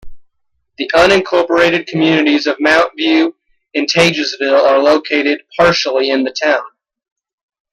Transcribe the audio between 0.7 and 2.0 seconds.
The unincorporated